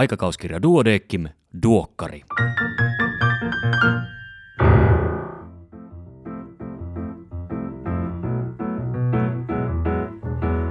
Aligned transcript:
Aikakauskirja 0.00 0.62
Duodeckim, 0.62 1.28
Duokkari. 1.62 2.22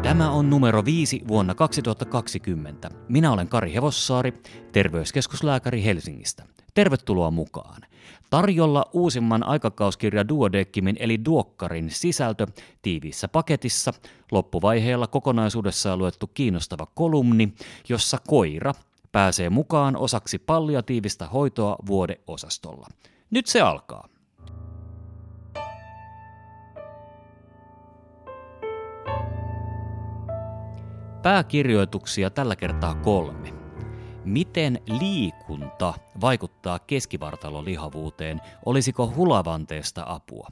Tämä 0.04 0.32
on 0.32 0.50
numero 0.50 0.86
5 0.86 1.22
vuonna 1.28 1.56
2020. 1.56 2.90
Minä 3.10 3.32
olen 3.32 3.48
Kari 3.48 3.74
Hevossaari, 3.74 4.34
terveyskeskuslääkäri 4.72 5.84
Helsingistä. 5.84 6.44
Tervetuloa 6.74 7.32
mukaan. 7.32 7.82
Tarjolla 8.30 8.86
uusimman 8.94 9.44
aikakauskirja 9.44 10.28
Duodeckimin 10.28 10.96
eli 11.00 11.26
Duokkarin 11.26 11.90
sisältö 11.90 12.48
tiiviissä 12.82 13.28
paketissa, 13.28 13.94
loppuvaiheella 14.32 15.08
kokonaisuudessaan 15.08 16.00
luettu 16.00 16.28
kiinnostava 16.28 16.86
kolumni, 16.86 17.54
jossa 17.90 18.18
koira 18.28 18.74
pääsee 19.12 19.50
mukaan 19.50 19.96
osaksi 19.98 20.40
palliatiivista 20.40 21.28
hoitoa 21.28 21.76
vuodeosastolla. 21.88 22.88
Nyt 23.32 23.48
se 23.48 23.62
alkaa. 23.62 24.08
Pääkirjoituksia 31.22 32.30
tällä 32.30 32.56
kertaa 32.56 32.96
kolme. 32.96 33.54
Miten 34.26 34.82
liikunta 35.00 35.94
vaikuttaa 36.22 36.80
keskivartalolihavuuteen? 36.80 38.42
Olisiko 38.66 39.14
hulavanteesta 39.16 40.04
apua? 40.08 40.48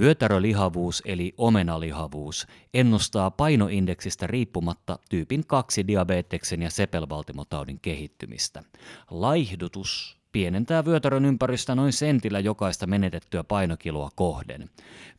Vyötärölihavuus 0.00 1.02
eli 1.04 1.34
omenalihavuus 1.36 2.46
ennustaa 2.74 3.30
painoindeksistä 3.30 4.26
riippumatta 4.26 4.98
tyypin 5.10 5.46
2 5.46 5.86
diabeteksen 5.86 6.62
ja 6.62 6.70
sepelvaltimotaudin 6.70 7.80
kehittymistä. 7.80 8.62
Laihdutus 9.10 10.18
pienentää 10.32 10.84
vyötärön 10.84 11.24
ympärystä 11.24 11.74
noin 11.74 11.92
sentillä 11.92 12.40
jokaista 12.40 12.86
menetettyä 12.86 13.44
painokiloa 13.44 14.10
kohden. 14.14 14.70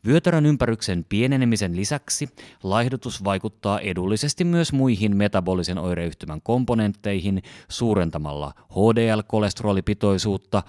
Vyötärön 0.06 0.46
ympäryksen 0.46 1.04
pienenemisen 1.08 1.76
lisäksi 1.76 2.28
laihdutus 2.62 3.24
vaikuttaa 3.24 3.80
edullisesti 3.80 4.44
myös 4.44 4.72
muihin 4.72 5.16
metabolisen 5.16 5.78
oireyhtymän 5.78 6.42
komponentteihin 6.42 7.42
suurentamalla 7.68 8.54
HDL-kolesterolipitoisuutta 8.70 10.62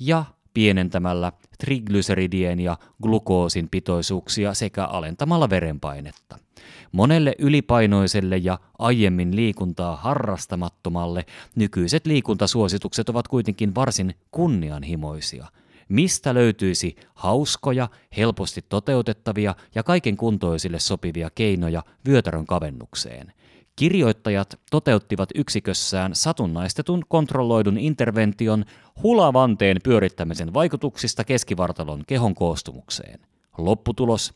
ja 0.00 0.24
pienentämällä 0.54 1.32
triglyceridien 1.58 2.60
ja 2.60 2.78
glukoosin 3.02 3.68
pitoisuuksia 3.68 4.54
sekä 4.54 4.84
alentamalla 4.84 5.50
verenpainetta. 5.50 6.38
Monelle 6.92 7.34
ylipainoiselle 7.38 8.36
ja 8.36 8.58
aiemmin 8.78 9.36
liikuntaa 9.36 9.96
harrastamattomalle 9.96 11.26
nykyiset 11.54 12.06
liikuntasuositukset 12.06 13.08
ovat 13.08 13.28
kuitenkin 13.28 13.74
varsin 13.74 14.14
kunnianhimoisia. 14.30 15.46
Mistä 15.88 16.34
löytyisi 16.34 16.96
hauskoja, 17.14 17.88
helposti 18.16 18.64
toteutettavia 18.68 19.54
ja 19.74 19.82
kaiken 19.82 20.16
kuntoisille 20.16 20.78
sopivia 20.78 21.30
keinoja 21.34 21.82
vyötärön 22.08 22.46
kavennukseen– 22.46 23.32
Kirjoittajat 23.76 24.60
toteuttivat 24.70 25.28
yksikössään 25.34 26.14
satunnaistetun 26.14 27.02
kontrolloidun 27.08 27.78
intervention 27.78 28.64
hulavanteen 29.02 29.76
pyörittämisen 29.84 30.54
vaikutuksista 30.54 31.24
keskivartalon 31.24 32.02
kehon 32.06 32.34
koostumukseen. 32.34 33.20
Lopputulos 33.58 34.34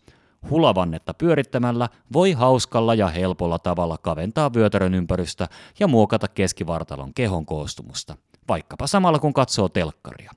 Hulavannetta 0.50 1.14
pyörittämällä 1.14 1.88
voi 2.12 2.32
hauskalla 2.32 2.94
ja 2.94 3.08
helpolla 3.08 3.58
tavalla 3.58 3.98
kaventaa 3.98 4.54
vyötärön 4.54 4.94
ympärystä 4.94 5.48
ja 5.80 5.88
muokata 5.88 6.28
keskivartalon 6.28 7.14
kehon 7.14 7.46
koostumusta, 7.46 8.16
vaikkapa 8.48 8.86
samalla 8.86 9.18
kun 9.18 9.32
katsoo 9.32 9.68
telkkaria. 9.68 10.32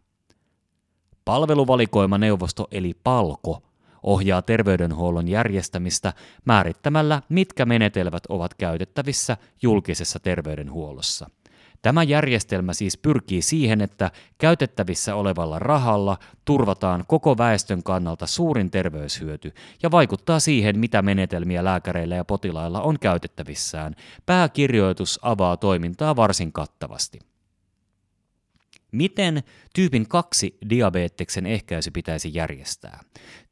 Palveluvalikoimaneuvosto 1.25 2.67
eli 2.71 2.93
PALKO 3.03 3.61
ohjaa 4.03 4.41
terveydenhuollon 4.41 5.27
järjestämistä 5.27 6.13
määrittämällä, 6.45 7.21
mitkä 7.29 7.65
menetelmät 7.65 8.23
ovat 8.29 8.53
käytettävissä 8.53 9.37
julkisessa 9.61 10.19
terveydenhuollossa. 10.19 11.29
Tämä 11.81 12.03
järjestelmä 12.03 12.73
siis 12.73 12.97
pyrkii 12.97 13.41
siihen, 13.41 13.81
että 13.81 14.11
käytettävissä 14.37 15.15
olevalla 15.15 15.59
rahalla 15.59 16.17
turvataan 16.45 17.03
koko 17.07 17.37
väestön 17.37 17.83
kannalta 17.83 18.27
suurin 18.27 18.71
terveyshyöty 18.71 19.53
ja 19.83 19.91
vaikuttaa 19.91 20.39
siihen, 20.39 20.79
mitä 20.79 21.01
menetelmiä 21.01 21.63
lääkäreillä 21.63 22.15
ja 22.15 22.25
potilailla 22.25 22.81
on 22.81 22.99
käytettävissään. 22.99 23.95
Pääkirjoitus 24.25 25.19
avaa 25.21 25.57
toimintaa 25.57 26.15
varsin 26.15 26.51
kattavasti. 26.51 27.30
Miten 28.91 29.43
tyypin 29.75 30.07
2 30.07 30.57
diabeteksen 30.69 31.45
ehkäisy 31.45 31.91
pitäisi 31.91 32.33
järjestää? 32.33 32.99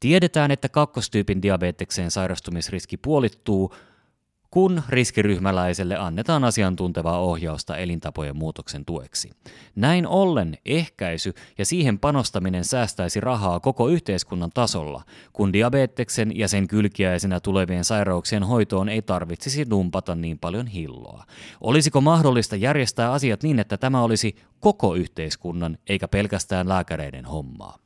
Tiedetään, 0.00 0.50
että 0.50 0.68
kakkostyypin 0.68 1.42
diabetekseen 1.42 2.10
sairastumisriski 2.10 2.96
puolittuu 2.96 3.74
kun 4.50 4.82
riskiryhmäläiselle 4.88 5.96
annetaan 5.96 6.44
asiantuntevaa 6.44 7.20
ohjausta 7.20 7.76
elintapojen 7.76 8.36
muutoksen 8.36 8.84
tueksi. 8.84 9.30
Näin 9.76 10.06
ollen 10.06 10.58
ehkäisy 10.64 11.34
ja 11.58 11.64
siihen 11.64 11.98
panostaminen 11.98 12.64
säästäisi 12.64 13.20
rahaa 13.20 13.60
koko 13.60 13.88
yhteiskunnan 13.88 14.50
tasolla, 14.54 15.02
kun 15.32 15.52
diabeteksen 15.52 16.38
ja 16.38 16.48
sen 16.48 16.68
kylkiäisenä 16.68 17.40
tulevien 17.40 17.84
sairauksien 17.84 18.42
hoitoon 18.42 18.88
ei 18.88 19.02
tarvitsisi 19.02 19.70
dumpata 19.70 20.14
niin 20.14 20.38
paljon 20.38 20.66
hilloa. 20.66 21.24
Olisiko 21.60 22.00
mahdollista 22.00 22.56
järjestää 22.56 23.12
asiat 23.12 23.42
niin, 23.42 23.58
että 23.58 23.76
tämä 23.76 24.02
olisi 24.02 24.36
koko 24.60 24.94
yhteiskunnan 24.94 25.78
eikä 25.88 26.08
pelkästään 26.08 26.68
lääkäreiden 26.68 27.24
hommaa? 27.24 27.78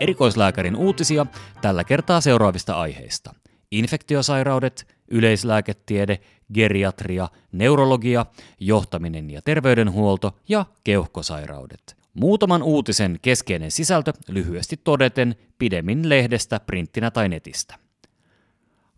Erikoislääkärin 0.00 0.76
uutisia 0.76 1.26
tällä 1.60 1.84
kertaa 1.84 2.20
seuraavista 2.20 2.74
aiheista. 2.74 3.34
Infektiosairaudet, 3.70 4.86
yleislääketiede, 5.10 6.18
geriatria, 6.54 7.28
neurologia, 7.52 8.26
johtaminen 8.60 9.30
ja 9.30 9.42
terveydenhuolto 9.42 10.36
ja 10.48 10.66
keuhkosairaudet. 10.84 11.96
Muutaman 12.14 12.62
uutisen 12.62 13.18
keskeinen 13.22 13.70
sisältö 13.70 14.12
lyhyesti 14.28 14.80
todeten 14.84 15.36
pidemmin 15.58 16.08
lehdestä, 16.08 16.60
printtinä 16.60 17.10
tai 17.10 17.28
netistä. 17.28 17.74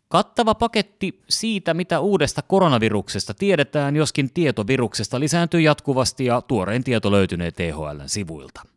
Kattava 0.08 0.54
paketti 0.54 1.22
siitä, 1.28 1.74
mitä 1.74 2.00
uudesta 2.00 2.42
koronaviruksesta 2.42 3.34
tiedetään, 3.34 3.96
joskin 3.96 4.32
tieto 4.34 4.66
viruksesta 4.66 5.20
lisääntyy 5.20 5.60
jatkuvasti 5.60 6.24
ja 6.24 6.40
tuorein 6.40 6.84
tieto 6.84 7.10
löytynee 7.10 7.50
THLn 7.50 8.02
sivuilta. 8.06 8.71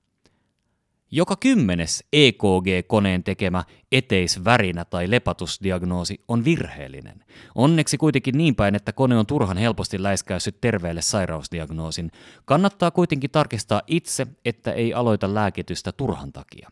Joka 1.15 1.35
kymmenes 1.35 2.03
EKG-koneen 2.13 3.23
tekemä 3.23 3.63
eteisvärinä 3.91 4.85
tai 4.85 5.11
lepatusdiagnoosi 5.11 6.23
on 6.27 6.45
virheellinen. 6.45 7.23
Onneksi 7.55 7.97
kuitenkin 7.97 8.37
niin 8.37 8.55
päin, 8.55 8.75
että 8.75 8.93
kone 8.93 9.17
on 9.17 9.25
turhan 9.25 9.57
helposti 9.57 10.03
läiskäyssyt 10.03 10.61
terveelle 10.61 11.01
sairausdiagnoosin. 11.01 12.11
Kannattaa 12.45 12.91
kuitenkin 12.91 13.29
tarkistaa 13.29 13.81
itse, 13.87 14.27
että 14.45 14.71
ei 14.71 14.93
aloita 14.93 15.33
lääkitystä 15.33 15.91
turhan 15.91 16.33
takia. 16.33 16.69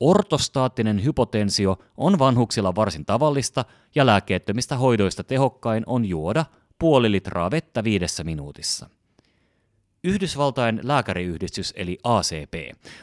Ortostaattinen 0.00 1.04
hypotensio 1.04 1.78
on 1.96 2.18
vanhuksilla 2.18 2.74
varsin 2.74 3.06
tavallista 3.06 3.64
ja 3.94 4.06
lääkeettömistä 4.06 4.76
hoidoista 4.76 5.24
tehokkain 5.24 5.82
on 5.86 6.04
juoda 6.04 6.44
puoli 6.78 7.12
litraa 7.12 7.50
vettä 7.50 7.84
viidessä 7.84 8.24
minuutissa. 8.24 8.90
Yhdysvaltain 10.04 10.80
lääkäriyhdistys 10.82 11.72
eli 11.76 11.98
ACP 12.04 12.54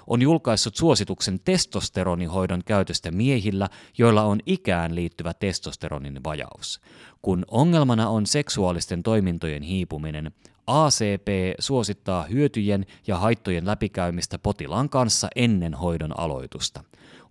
on 0.07 0.21
julkaissut 0.21 0.75
suosituksen 0.75 1.39
testosteronihoidon 1.39 2.61
käytöstä 2.65 3.11
miehillä, 3.11 3.69
joilla 3.97 4.23
on 4.23 4.39
ikään 4.45 4.95
liittyvä 4.95 5.33
testosteronin 5.33 6.23
vajaus. 6.23 6.81
Kun 7.21 7.45
ongelmana 7.51 8.09
on 8.09 8.25
seksuaalisten 8.25 9.03
toimintojen 9.03 9.63
hiipuminen, 9.63 10.31
ACP 10.67 11.27
suosittaa 11.59 12.23
hyötyjen 12.23 12.85
ja 13.07 13.17
haittojen 13.17 13.65
läpikäymistä 13.65 14.39
potilaan 14.39 14.89
kanssa 14.89 15.27
ennen 15.35 15.73
hoidon 15.73 16.19
aloitusta. 16.19 16.83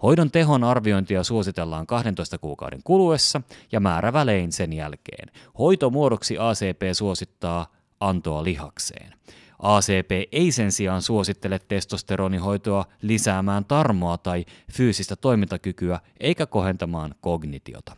Hoidon 0.03 0.31
tehon 0.31 0.65
arviointia 0.65 1.25
suositellaan 1.25 1.87
12 1.87 2.39
kuukauden 2.39 2.81
kuluessa 2.85 3.43
ja 3.73 3.81
määrävälein 3.81 4.53
sen 4.53 4.73
jälkeen. 4.73 5.31
Hoitomuodoksi 5.59 6.39
ACP 6.39 6.83
suosittaa 6.93 7.67
antoa 8.01 8.45
lihakseen. 8.45 9.15
ACP 9.59 10.11
ei 10.33 10.53
sen 10.53 10.73
sijaan 10.73 11.03
suosittele 11.03 11.59
testosteronihoitoa 11.59 12.85
lisäämään 13.03 13.65
tarmoa 13.65 14.19
tai 14.19 14.45
fyysistä 14.73 15.17
toimintakykyä 15.17 16.01
eikä 16.21 16.47
kohentamaan 16.47 17.15
kognitiota. 17.21 17.97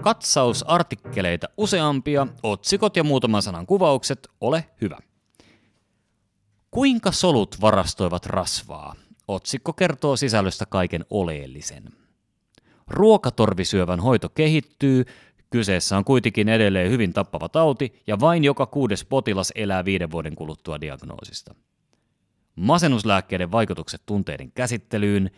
Katsausartikkeleita 0.00 1.46
useampia, 1.56 2.26
otsikot 2.42 2.96
ja 2.96 3.04
muutaman 3.04 3.42
sanan 3.42 3.66
kuvaukset, 3.66 4.28
ole 4.40 4.64
hyvä. 4.80 4.98
Kuinka 6.70 7.12
solut 7.12 7.60
varastoivat 7.60 8.26
rasvaa? 8.26 8.94
Otsikko 9.28 9.72
kertoo 9.72 10.16
sisällöstä 10.16 10.66
kaiken 10.66 11.04
oleellisen. 11.10 11.84
Ruokatorvisyövän 12.88 14.00
hoito 14.00 14.28
kehittyy, 14.28 15.04
kyseessä 15.50 15.96
on 15.96 16.04
kuitenkin 16.04 16.48
edelleen 16.48 16.90
hyvin 16.90 17.12
tappava 17.12 17.48
tauti 17.48 18.02
ja 18.06 18.20
vain 18.20 18.44
joka 18.44 18.66
kuudes 18.66 19.04
potilas 19.04 19.52
elää 19.54 19.84
viiden 19.84 20.10
vuoden 20.10 20.34
kuluttua 20.34 20.80
diagnoosista. 20.80 21.54
Masennuslääkkeiden 22.56 23.52
vaikutukset 23.52 24.02
tunteiden 24.06 24.52
käsittelyyn. 24.52 25.30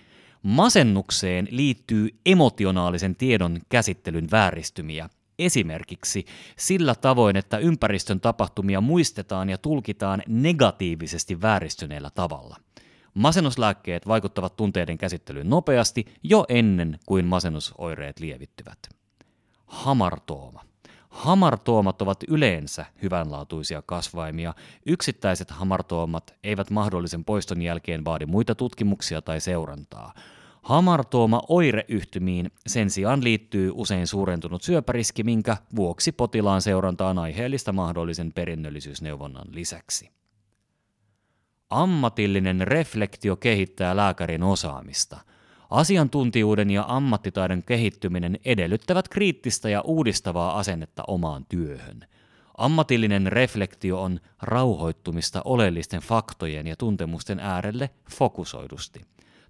Masennukseen 0.42 1.48
liittyy 1.50 2.08
emotionaalisen 2.26 3.16
tiedon 3.16 3.60
käsittelyn 3.68 4.28
vääristymiä, 4.30 5.08
esimerkiksi 5.38 6.24
sillä 6.56 6.94
tavoin, 6.94 7.36
että 7.36 7.58
ympäristön 7.58 8.20
tapahtumia 8.20 8.80
muistetaan 8.80 9.50
ja 9.50 9.58
tulkitaan 9.58 10.22
negatiivisesti 10.28 11.40
vääristyneellä 11.40 12.10
tavalla. 12.14 12.56
Masennuslääkkeet 13.18 14.08
vaikuttavat 14.08 14.56
tunteiden 14.56 14.98
käsittelyyn 14.98 15.50
nopeasti 15.50 16.06
jo 16.22 16.44
ennen 16.48 16.98
kuin 17.06 17.24
masennusoireet 17.24 18.20
lievittyvät. 18.20 18.78
Hamartooma. 19.66 20.64
Hamartoomat 21.08 22.02
ovat 22.02 22.22
yleensä 22.28 22.86
hyvänlaatuisia 23.02 23.82
kasvaimia. 23.82 24.54
Yksittäiset 24.86 25.50
hamartoomat 25.50 26.34
eivät 26.44 26.70
mahdollisen 26.70 27.24
poiston 27.24 27.62
jälkeen 27.62 28.04
vaadi 28.04 28.26
muita 28.26 28.54
tutkimuksia 28.54 29.22
tai 29.22 29.40
seurantaa. 29.40 30.14
Hamartooma 30.62 31.42
oireyhtymiin 31.48 32.50
sen 32.66 32.90
sijaan 32.90 33.24
liittyy 33.24 33.72
usein 33.74 34.06
suurentunut 34.06 34.62
syöpäriski, 34.62 35.22
minkä 35.22 35.56
vuoksi 35.76 36.12
potilaan 36.12 36.62
seurantaan 36.62 37.18
aiheellista 37.18 37.72
mahdollisen 37.72 38.32
perinnöllisyysneuvonnan 38.32 39.46
lisäksi. 39.50 40.17
Ammatillinen 41.70 42.60
reflektio 42.60 43.36
kehittää 43.36 43.96
lääkärin 43.96 44.42
osaamista. 44.42 45.20
Asiantuntijuuden 45.70 46.70
ja 46.70 46.84
ammattitaidon 46.88 47.62
kehittyminen 47.62 48.38
edellyttävät 48.44 49.08
kriittistä 49.08 49.68
ja 49.68 49.80
uudistavaa 49.80 50.58
asennetta 50.58 51.04
omaan 51.06 51.46
työhön. 51.48 52.06
Ammatillinen 52.58 53.32
reflektio 53.32 54.02
on 54.02 54.20
rauhoittumista 54.42 55.42
oleellisten 55.44 56.00
faktojen 56.00 56.66
ja 56.66 56.76
tuntemusten 56.76 57.40
äärelle 57.40 57.90
fokusoidusti. 58.10 59.00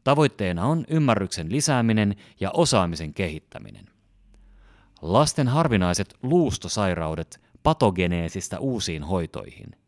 Tavoitteena 0.04 0.66
on 0.66 0.84
ymmärryksen 0.88 1.52
lisääminen 1.52 2.16
ja 2.40 2.50
osaamisen 2.50 3.14
kehittäminen. 3.14 3.86
Lasten 5.02 5.48
harvinaiset 5.48 6.14
luustosairaudet 6.22 7.40
patogeneesistä 7.62 8.58
uusiin 8.58 9.02
hoitoihin– 9.02 9.66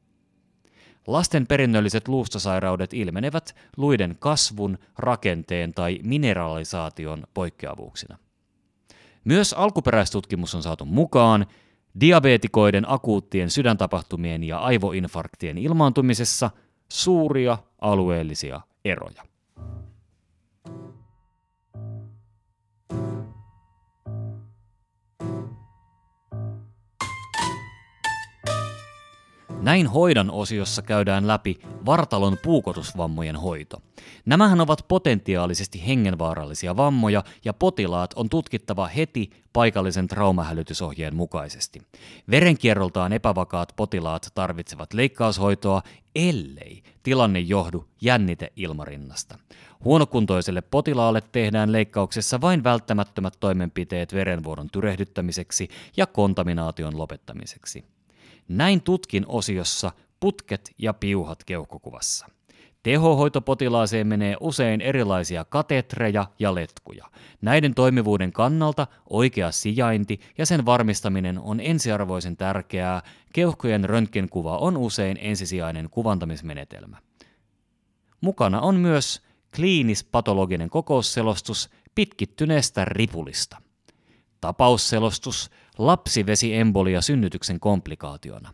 Lasten 1.12 1.46
perinnölliset 1.46 2.08
luustosairaudet 2.08 2.94
ilmenevät 2.94 3.56
luiden 3.76 4.16
kasvun, 4.18 4.78
rakenteen 4.98 5.74
tai 5.74 5.98
mineralisaation 6.02 7.24
poikkeavuuksina. 7.34 8.18
Myös 9.24 9.52
alkuperäistutkimus 9.52 10.54
on 10.54 10.62
saatu 10.62 10.84
mukaan 10.84 11.46
diabeetikoiden 12.00 12.90
akuuttien 12.90 13.50
sydäntapahtumien 13.50 14.44
ja 14.44 14.58
aivoinfarktien 14.58 15.58
ilmaantumisessa 15.58 16.50
suuria 16.88 17.58
alueellisia 17.80 18.60
eroja. 18.84 19.22
Näin 29.62 29.86
hoidan 29.86 30.30
osiossa 30.30 30.82
käydään 30.82 31.26
läpi 31.26 31.58
vartalon 31.86 32.38
puukotusvammojen 32.42 33.36
hoito. 33.36 33.82
Nämähän 34.26 34.60
ovat 34.60 34.84
potentiaalisesti 34.88 35.86
hengenvaarallisia 35.86 36.76
vammoja 36.76 37.24
ja 37.44 37.52
potilaat 37.52 38.14
on 38.14 38.28
tutkittava 38.28 38.86
heti 38.86 39.30
paikallisen 39.52 40.08
traumahälytysohjeen 40.08 41.16
mukaisesti. 41.16 41.82
Verenkierroltaan 42.30 43.12
epävakaat 43.12 43.72
potilaat 43.76 44.28
tarvitsevat 44.34 44.92
leikkaushoitoa, 44.92 45.82
ellei 46.14 46.82
tilanne 47.02 47.40
johdu 47.40 47.84
jänniteilmarinnasta. 48.00 49.38
Huonokuntoiselle 49.84 50.60
potilaalle 50.60 51.20
tehdään 51.32 51.72
leikkauksessa 51.72 52.40
vain 52.40 52.64
välttämättömät 52.64 53.34
toimenpiteet 53.40 54.14
verenvuodon 54.14 54.70
tyrehdyttämiseksi 54.70 55.68
ja 55.96 56.06
kontaminaation 56.06 56.98
lopettamiseksi. 56.98 57.84
Näin 58.50 58.82
tutkin 58.82 59.24
osiossa 59.28 59.92
putket 60.20 60.70
ja 60.78 60.94
piuhat 60.94 61.44
keuhkokuvassa. 61.44 62.26
Tehohoitopotilaaseen 62.82 64.06
menee 64.06 64.36
usein 64.40 64.80
erilaisia 64.80 65.44
katetreja 65.44 66.26
ja 66.38 66.54
letkuja. 66.54 67.06
Näiden 67.42 67.74
toimivuuden 67.74 68.32
kannalta 68.32 68.86
oikea 69.10 69.52
sijainti 69.52 70.20
ja 70.38 70.46
sen 70.46 70.66
varmistaminen 70.66 71.38
on 71.38 71.60
ensiarvoisen 71.60 72.36
tärkeää. 72.36 73.02
Keuhkojen 73.32 73.84
röntgenkuva 73.84 74.58
on 74.58 74.76
usein 74.76 75.18
ensisijainen 75.20 75.90
kuvantamismenetelmä. 75.90 76.96
Mukana 78.20 78.60
on 78.60 78.74
myös 78.74 79.22
kliinispatologinen 79.56 80.70
kokousselostus 80.70 81.70
pitkittyneestä 81.94 82.84
ripulista. 82.84 83.56
Tapausselostus 84.40 85.50
lapsivesiembolia 85.86 87.00
synnytyksen 87.00 87.60
komplikaationa. 87.60 88.52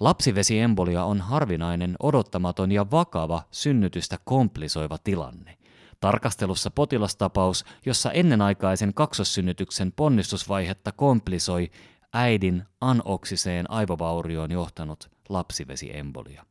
Lapsivesiembolia 0.00 1.04
on 1.04 1.20
harvinainen, 1.20 1.96
odottamaton 2.00 2.72
ja 2.72 2.90
vakava 2.90 3.42
synnytystä 3.50 4.18
komplisoiva 4.24 4.98
tilanne. 4.98 5.58
Tarkastelussa 6.00 6.70
potilastapaus, 6.70 7.64
jossa 7.86 8.12
ennenaikaisen 8.12 8.94
kaksossynnytyksen 8.94 9.92
ponnistusvaihetta 9.92 10.92
komplisoi 10.92 11.70
äidin 12.12 12.62
anoksiseen 12.80 13.70
aivovaurioon 13.70 14.50
johtanut 14.50 15.10
lapsivesiembolia. 15.28 16.46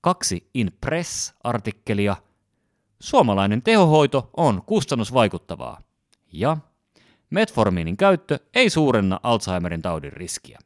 Kaksi 0.00 0.50
In 0.54 0.72
Press-artikkelia. 0.80 2.16
Suomalainen 3.00 3.62
tehohoito 3.62 4.30
on 4.36 4.62
kustannusvaikuttavaa. 4.62 5.80
Ja 6.32 6.56
Metforminin 7.30 7.96
käyttö 7.96 8.38
ei 8.54 8.70
suurenna 8.70 9.20
Alzheimerin 9.22 9.82
taudin 9.82 10.12
riskiä. 10.12 10.58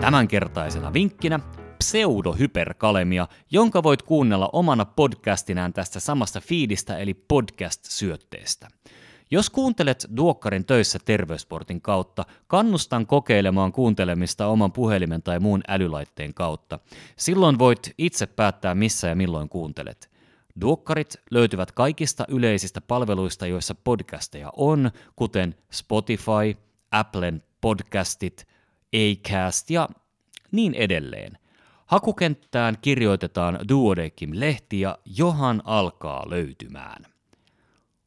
Tämänkertaisena 0.00 0.92
vinkkinä 0.92 1.40
pseudohyperkalemia, 1.78 3.28
jonka 3.50 3.82
voit 3.82 4.02
kuunnella 4.02 4.50
omana 4.52 4.84
podcastinään 4.84 5.72
tästä 5.72 6.00
samasta 6.00 6.40
fiidistä 6.40 6.98
eli 6.98 7.14
podcast-syötteestä. 7.14 8.68
Jos 9.30 9.50
kuuntelet 9.50 10.06
Duokkarin 10.16 10.64
töissä 10.64 10.98
terveysportin 11.04 11.80
kautta, 11.80 12.24
kannustan 12.46 13.06
kokeilemaan 13.06 13.72
kuuntelemista 13.72 14.46
oman 14.46 14.72
puhelimen 14.72 15.22
tai 15.22 15.40
muun 15.40 15.62
älylaitteen 15.68 16.34
kautta. 16.34 16.78
Silloin 17.16 17.58
voit 17.58 17.94
itse 17.98 18.26
päättää 18.26 18.74
missä 18.74 19.08
ja 19.08 19.14
milloin 19.14 19.48
kuuntelet. 19.48 20.13
Duokkarit 20.60 21.16
löytyvät 21.30 21.72
kaikista 21.72 22.24
yleisistä 22.28 22.80
palveluista, 22.80 23.46
joissa 23.46 23.74
podcasteja 23.74 24.50
on, 24.56 24.90
kuten 25.16 25.54
Spotify, 25.72 26.56
Applen 26.90 27.42
podcastit, 27.60 28.46
Acast 28.94 29.70
ja 29.70 29.88
niin 30.52 30.74
edelleen. 30.74 31.38
Hakukenttään 31.86 32.78
kirjoitetaan 32.82 33.58
Duodekim-lehti 33.68 34.80
ja 34.80 34.98
johan 35.04 35.62
alkaa 35.64 36.30
löytymään. 36.30 37.06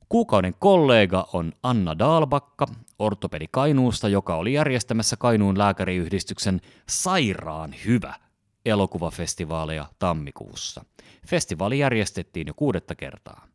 Kuukauden 0.09 0.55
kollega 0.59 1.27
on 1.33 1.53
Anna 1.63 1.99
Daalbakka, 1.99 2.67
ortopedi 2.99 3.45
Kainuusta, 3.51 4.07
joka 4.07 4.35
oli 4.35 4.53
järjestämässä 4.53 5.15
Kainuun 5.17 5.57
lääkäriyhdistyksen 5.57 6.61
sairaan 6.89 7.75
hyvä 7.85 8.26
elokuvafestivaaleja 8.67 9.85
tammikuussa. 9.99 10.85
Festivaali 11.27 11.79
järjestettiin 11.79 12.47
jo 12.47 12.53
kuudetta 12.53 12.95
kertaa. 12.95 13.47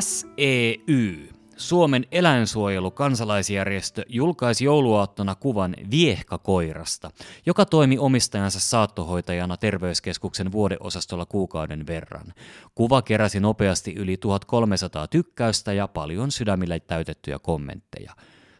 SEY 0.00 1.39
Suomen 1.60 2.06
eläinsuojelu-kansalaisjärjestö, 2.12 4.02
julkaisi 4.08 4.64
jouluaattona 4.64 5.34
kuvan 5.34 5.76
viehkakoirasta, 5.90 7.10
joka 7.46 7.64
toimi 7.64 7.98
omistajansa 7.98 8.60
saattohoitajana 8.60 9.56
terveyskeskuksen 9.56 10.52
vuodeosastolla 10.52 11.26
kuukauden 11.26 11.86
verran. 11.86 12.34
Kuva 12.74 13.02
keräsi 13.02 13.40
nopeasti 13.40 13.94
yli 13.94 14.16
1300 14.16 15.08
tykkäystä 15.08 15.72
ja 15.72 15.88
paljon 15.88 16.30
sydämillä 16.30 16.80
täytettyjä 16.80 17.38
kommentteja. 17.38 18.12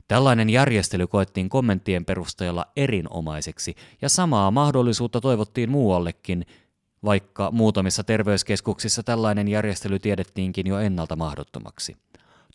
Tällainen 0.09 0.51
järjestely 0.51 1.07
koettiin 1.07 1.49
kommenttien 1.49 2.05
perusteella 2.05 2.67
erinomaiseksi 2.77 3.75
ja 4.03 4.09
samaa 4.09 4.51
mahdollisuutta 4.51 5.21
toivottiin 5.21 5.71
muuallekin, 5.71 6.47
vaikka 7.05 7.51
muutamissa 7.51 8.05
terveyskeskuksissa 8.05 9.03
tällainen 9.03 9.49
järjestely 9.49 9.99
tiedettiinkin 9.99 10.67
jo 10.67 10.79
ennalta 10.79 11.17
mahdottomaksi. 11.17 11.97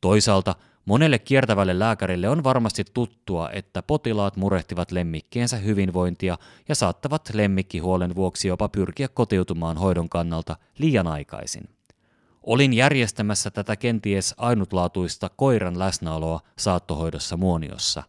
Toisaalta 0.02 0.56
monelle 0.86 1.20
kiertävälle 1.20 1.80
lääkärille 1.80 2.30
on 2.30 2.44
varmasti 2.44 2.84
tuttua, 2.94 3.50
että 3.50 3.82
potilaat 3.84 4.36
murehtivat 4.36 4.92
lemmikkiensä 4.92 5.58
hyvinvointia 5.58 6.38
ja 6.70 6.76
saattavat 6.76 7.30
lemmikkihuolen 7.34 8.16
vuoksi 8.16 8.48
jopa 8.48 8.70
pyrkiä 8.70 9.08
kotiutumaan 9.08 9.78
hoidon 9.78 10.10
kannalta 10.10 10.58
liian 10.78 11.08
aikaisin. 11.08 11.70
Olin 12.44 12.74
järjestämässä 12.74 13.52
tätä 13.52 13.76
kenties 13.76 14.34
ainutlaatuista 14.38 15.30
koiran 15.36 15.80
läsnäoloa 15.80 16.40
saattohoidossa 16.58 17.38
Muoniossa. 17.38 18.04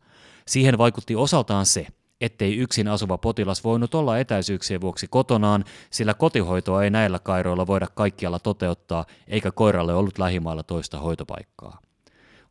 Siihen 0.47 0.79
vaikutti 0.79 1.17
osaltaan 1.17 1.67
se, 1.67 1.87
ettei 2.21 2.57
yksin 2.57 2.89
asuva 2.89 3.19
potilas 3.19 3.65
voinut 3.65 3.95
olla 3.95 4.19
etäisyyksien 4.19 4.81
vuoksi 4.81 5.07
kotonaan, 5.11 5.65
sillä 5.91 6.15
kotihoitoa 6.15 6.85
ei 6.85 6.91
näillä 6.91 7.19
kairoilla 7.19 7.67
voida 7.67 7.87
kaikkialla 7.95 8.39
toteuttaa, 8.39 9.05
eikä 9.29 9.51
koiralle 9.51 9.95
ollut 9.95 10.19
lähimailla 10.19 10.63
toista 10.63 10.99
hoitopaikkaa. 10.99 11.81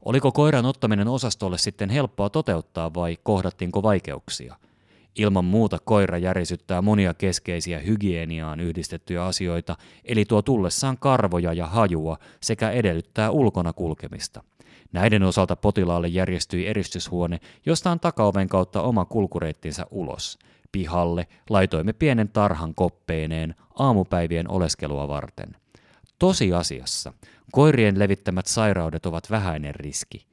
Oliko 0.06 0.32
koiran 0.32 0.66
ottaminen 0.66 1.08
osastolle 1.08 1.58
sitten 1.58 1.90
helppoa 1.90 2.30
toteuttaa 2.30 2.94
vai 2.94 3.18
kohdattiinko 3.24 3.84
vaikeuksia? 3.84 4.56
Ilman 5.16 5.46
muuta 5.46 5.78
koira 5.86 6.18
järisyttää 6.18 6.82
monia 6.82 7.14
keskeisiä 7.14 7.80
hygieniaan 7.80 8.60
yhdistettyjä 8.60 9.26
asioita, 9.26 9.76
eli 10.06 10.26
tuo 10.26 10.42
tullessaan 10.42 10.98
karvoja 10.98 11.54
ja 11.54 11.68
hajua 11.68 12.18
sekä 12.42 12.72
edellyttää 12.72 13.32
ulkona 13.32 13.74
kulkemista– 13.74 14.44
Näiden 14.96 15.24
osalta 15.24 15.56
potilaalle 15.56 16.08
järjestyi 16.08 16.68
eristyshuone, 16.68 17.40
josta 17.66 17.92
on 17.92 18.00
takaoven 18.00 18.50
kautta 18.50 18.82
oma 18.82 19.06
kulkureittinsä 19.06 19.86
ulos. 19.92 20.40
Pihalle 20.72 21.28
laitoimme 21.50 21.94
pienen 21.94 22.30
tarhan 22.30 22.76
koppeineen 22.76 23.56
aamupäivien 23.80 24.52
oleskelua 24.52 25.08
varten. 25.08 25.56
Tosiasiassa 26.20 27.14
koirien 27.52 28.00
levittämät 28.00 28.46
sairaudet 28.46 29.06
ovat 29.06 29.32
vähäinen 29.32 29.76
riski. 29.76 30.26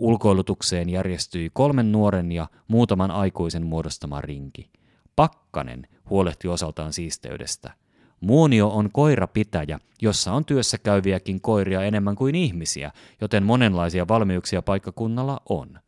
Ulkoilutukseen 0.00 0.90
järjestyi 0.90 1.50
kolmen 1.52 1.92
nuoren 1.92 2.32
ja 2.32 2.46
muutaman 2.68 3.10
aikuisen 3.10 3.66
muodostama 3.66 4.20
rinki. 4.20 4.70
Pakkanen 5.16 5.86
huolehti 6.10 6.48
osaltaan 6.48 6.92
siisteydestä. 6.92 7.72
Muonio 8.20 8.68
on 8.68 8.88
koirapitäjä, 8.92 9.78
jossa 10.02 10.32
on 10.32 10.44
työssä 10.44 10.78
käyviäkin 10.78 11.40
koiria 11.40 11.82
enemmän 11.82 12.16
kuin 12.16 12.34
ihmisiä, 12.34 12.92
joten 13.20 13.42
monenlaisia 13.42 14.08
valmiuksia 14.08 14.62
paikkakunnalla 14.62 15.40
on. 15.48 15.78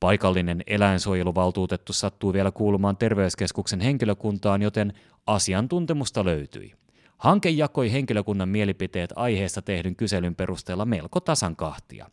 Paikallinen 0.00 0.62
eläinsuojeluvaltuutettu 0.66 1.92
sattuu 1.92 2.32
vielä 2.32 2.50
kuulumaan 2.50 2.96
terveyskeskuksen 2.96 3.80
henkilökuntaan, 3.80 4.62
joten 4.62 4.92
asiantuntemusta 5.26 6.24
löytyi. 6.24 6.72
Hanke 7.16 7.50
jakoi 7.50 7.92
henkilökunnan 7.92 8.48
mielipiteet 8.48 9.12
aiheesta 9.16 9.62
tehdyn 9.62 9.96
kyselyn 9.96 10.34
perusteella 10.34 10.84
melko 10.84 11.20
tasan 11.20 11.56
kahtia. 11.56 12.10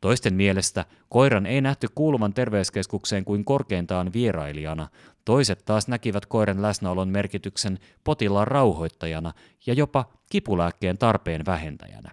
Toisten 0.00 0.34
mielestä 0.34 0.84
koiran 1.08 1.46
ei 1.46 1.60
nähty 1.60 1.86
kuuluvan 1.94 2.34
terveyskeskukseen 2.34 3.24
kuin 3.24 3.44
korkeintaan 3.44 4.12
vierailijana, 4.12 4.88
toiset 5.24 5.64
taas 5.64 5.88
näkivät 5.88 6.26
koiran 6.26 6.62
läsnäolon 6.62 7.08
merkityksen 7.08 7.78
potilaan 8.04 8.48
rauhoittajana 8.48 9.32
ja 9.66 9.74
jopa 9.74 10.04
kipulääkkeen 10.30 10.98
tarpeen 10.98 11.46
vähentäjänä. 11.46 12.10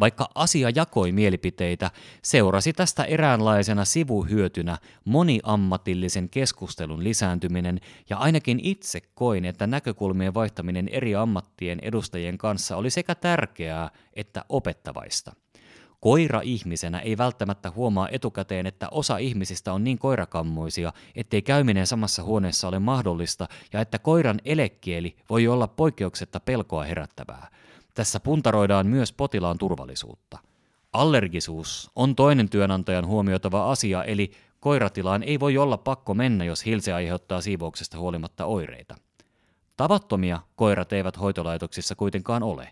Vaikka 0.00 0.28
asia 0.34 0.70
jakoi 0.74 1.12
mielipiteitä, 1.12 1.90
seurasi 2.22 2.72
tästä 2.72 3.04
eräänlaisena 3.04 3.84
sivuhyötynä 3.84 4.78
moniammatillisen 5.04 6.28
keskustelun 6.28 7.04
lisääntyminen, 7.04 7.80
ja 8.10 8.16
ainakin 8.16 8.60
itse 8.62 9.00
koin, 9.14 9.44
että 9.44 9.66
näkökulmien 9.66 10.34
vaihtaminen 10.34 10.88
eri 10.88 11.14
ammattien 11.14 11.78
edustajien 11.82 12.38
kanssa 12.38 12.76
oli 12.76 12.90
sekä 12.90 13.14
tärkeää 13.14 13.90
että 14.14 14.44
opettavaista. 14.48 15.32
Koira 16.00 16.40
ihmisenä 16.40 16.98
ei 16.98 17.18
välttämättä 17.18 17.70
huomaa 17.70 18.08
etukäteen, 18.12 18.66
että 18.66 18.88
osa 18.90 19.18
ihmisistä 19.18 19.72
on 19.72 19.84
niin 19.84 19.98
koirakammoisia, 19.98 20.92
ettei 21.14 21.42
käyminen 21.42 21.86
samassa 21.86 22.22
huoneessa 22.22 22.68
ole 22.68 22.78
mahdollista 22.78 23.48
ja 23.72 23.80
että 23.80 23.98
koiran 23.98 24.40
elekieli 24.44 25.16
voi 25.30 25.48
olla 25.48 25.68
poikkeuksetta 25.68 26.40
pelkoa 26.40 26.84
herättävää. 26.84 27.48
Tässä 27.96 28.20
puntaroidaan 28.20 28.86
myös 28.86 29.12
potilaan 29.12 29.58
turvallisuutta. 29.58 30.38
Allergisuus 30.92 31.90
on 31.96 32.16
toinen 32.16 32.48
työnantajan 32.48 33.06
huomioitava 33.06 33.70
asia, 33.70 34.04
eli 34.04 34.30
koiratilaan 34.60 35.22
ei 35.22 35.40
voi 35.40 35.58
olla 35.58 35.76
pakko 35.76 36.14
mennä, 36.14 36.44
jos 36.44 36.66
hilse 36.66 36.92
aiheuttaa 36.92 37.40
siivouksesta 37.40 37.98
huolimatta 37.98 38.44
oireita. 38.46 38.94
Tavattomia 39.76 40.40
koirat 40.56 40.92
eivät 40.92 41.20
hoitolaitoksissa 41.20 41.94
kuitenkaan 41.94 42.42
ole. 42.42 42.68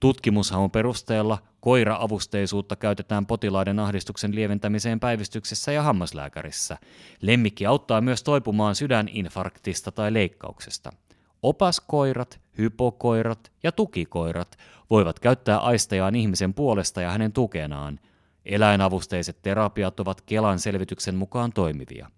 Tutkimushaun 0.00 0.70
perusteella 0.70 1.38
koira-avusteisuutta 1.60 2.76
käytetään 2.76 3.26
potilaiden 3.26 3.78
ahdistuksen 3.78 4.34
lieventämiseen 4.34 5.00
päivystyksessä 5.00 5.72
ja 5.72 5.82
hammaslääkärissä. 5.82 6.78
Lemmikki 7.20 7.66
auttaa 7.66 8.00
myös 8.00 8.22
toipumaan 8.22 8.74
sydäninfarktista 8.74 9.92
tai 9.92 10.12
leikkauksesta. 10.12 10.92
Opaskoirat, 11.42 12.43
hypokoirat 12.58 13.52
ja 13.62 13.72
tukikoirat 13.72 14.58
voivat 14.90 15.20
käyttää 15.20 15.58
aistejaan 15.58 16.14
ihmisen 16.14 16.54
puolesta 16.54 17.02
ja 17.02 17.10
hänen 17.10 17.32
tukenaan. 17.32 18.00
Eläinavusteiset 18.44 19.42
terapiat 19.42 20.00
ovat 20.00 20.20
Kelan 20.20 20.58
selvityksen 20.58 21.14
mukaan 21.14 21.52
toimivia. 21.52 22.10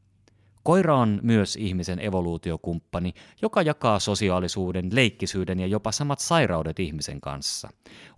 Koira 0.63 0.97
on 0.97 1.21
myös 1.23 1.57
ihmisen 1.57 2.01
evoluutiokumppani, 2.01 3.15
joka 3.43 3.63
jakaa 3.63 3.99
sosiaalisuuden, 3.99 4.89
leikkisyyden 4.93 5.61
ja 5.61 5.67
jopa 5.67 5.93
samat 5.93 6.19
sairaudet 6.19 6.79
ihmisen 6.79 7.21
kanssa. 7.21 7.69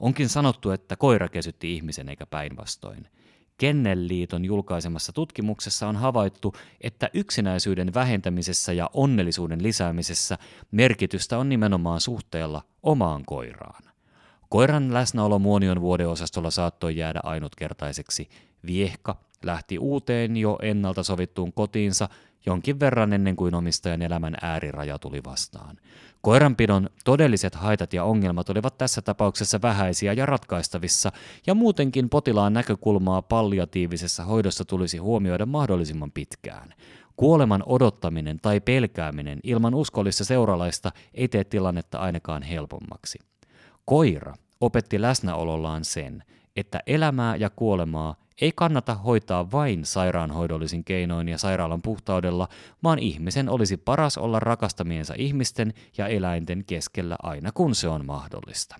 Onkin 0.00 0.28
sanottu, 0.28 0.70
että 0.70 0.96
koira 0.96 1.28
kesytti 1.28 1.74
ihmisen 1.74 2.08
eikä 2.08 2.26
päinvastoin. 2.26 3.08
Kennelliiton 3.58 4.44
julkaisemassa 4.44 5.12
tutkimuksessa 5.12 5.88
on 5.88 5.96
havaittu, 5.96 6.54
että 6.80 7.10
yksinäisyyden 7.14 7.94
vähentämisessä 7.94 8.72
ja 8.72 8.90
onnellisuuden 8.92 9.62
lisäämisessä 9.62 10.38
merkitystä 10.70 11.38
on 11.38 11.48
nimenomaan 11.48 12.00
suhteella 12.00 12.62
omaan 12.82 13.24
koiraan. 13.26 13.82
Koiran 14.48 14.94
läsnäolo 14.94 15.38
Muonion 15.38 15.80
vuodeosastolla 15.80 16.50
saattoi 16.50 16.96
jäädä 16.96 17.20
ainutkertaiseksi. 17.22 18.28
Viehka 18.66 19.16
lähti 19.42 19.78
uuteen 19.78 20.36
jo 20.36 20.58
ennalta 20.62 21.02
sovittuun 21.02 21.52
kotiinsa 21.52 22.08
jonkin 22.46 22.80
verran 22.80 23.12
ennen 23.12 23.36
kuin 23.36 23.54
omistajan 23.54 24.02
elämän 24.02 24.36
ääriraja 24.42 24.98
tuli 24.98 25.20
vastaan. 25.24 25.76
Koiranpidon 26.20 26.90
todelliset 27.04 27.54
haitat 27.54 27.92
ja 27.92 28.04
ongelmat 28.04 28.50
olivat 28.50 28.78
tässä 28.78 29.02
tapauksessa 29.02 29.62
vähäisiä 29.62 30.12
ja 30.12 30.26
ratkaistavissa, 30.26 31.12
ja 31.46 31.54
muutenkin 31.54 32.08
potilaan 32.08 32.52
näkökulmaa 32.52 33.22
palliatiivisessa 33.22 34.24
hoidossa 34.24 34.64
tulisi 34.64 34.98
huomioida 34.98 35.46
mahdollisimman 35.46 36.12
pitkään. 36.12 36.74
Kuoleman 37.16 37.62
odottaminen 37.66 38.38
tai 38.42 38.60
pelkääminen 38.60 39.40
ilman 39.42 39.74
uskollista 39.74 40.24
seuralaista 40.24 40.92
ei 41.14 41.28
tee 41.28 41.44
tilannetta 41.44 41.98
ainakaan 41.98 42.42
helpommaksi. 42.42 43.18
Koira 43.84 44.34
opetti 44.60 45.00
läsnäolollaan 45.00 45.84
sen, 45.84 46.24
että 46.56 46.80
elämää 46.86 47.36
ja 47.36 47.50
kuolemaa 47.50 48.14
ei 48.40 48.52
kannata 48.56 48.94
hoitaa 48.94 49.50
vain 49.50 49.84
sairaanhoidollisin 49.84 50.84
keinoin 50.84 51.28
ja 51.28 51.38
sairaalan 51.38 51.82
puhtaudella, 51.82 52.48
vaan 52.82 52.98
ihmisen 52.98 53.48
olisi 53.48 53.76
paras 53.76 54.18
olla 54.18 54.40
rakastamiensa 54.40 55.14
ihmisten 55.16 55.74
ja 55.98 56.06
eläinten 56.06 56.64
keskellä 56.64 57.16
aina 57.22 57.52
kun 57.52 57.74
se 57.74 57.88
on 57.88 58.06
mahdollista. 58.06 58.76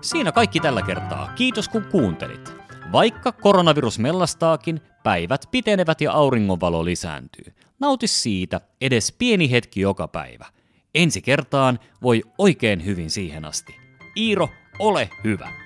Siinä 0.00 0.32
kaikki 0.32 0.60
tällä 0.60 0.82
kertaa. 0.82 1.32
Kiitos 1.34 1.68
kun 1.68 1.84
kuuntelit. 1.90 2.54
Vaikka 2.92 3.32
koronavirus 3.32 3.98
mellastaakin, 3.98 4.80
päivät 5.02 5.44
pitenevät 5.50 6.00
ja 6.00 6.12
auringonvalo 6.12 6.84
lisääntyy. 6.84 7.52
Nauti 7.80 8.06
siitä 8.06 8.60
edes 8.80 9.14
pieni 9.18 9.50
hetki 9.50 9.80
joka 9.80 10.08
päivä. 10.08 10.46
Ensi 10.94 11.22
kertaan 11.22 11.78
voi 12.02 12.22
oikein 12.38 12.84
hyvin 12.84 13.10
siihen 13.10 13.44
asti. 13.44 13.81
Iiro, 14.16 14.48
ole 14.78 15.10
hyvä. 15.24 15.61